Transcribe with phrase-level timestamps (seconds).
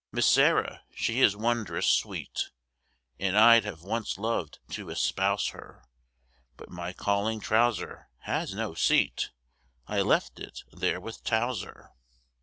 [0.11, 2.49] Miss Sarah, she is wondrous sweet,
[3.19, 5.83] And I'd have once loved to espouse her,
[6.57, 9.29] But my calling trouser has no seat,
[9.85, 11.91] I left it there with Towser.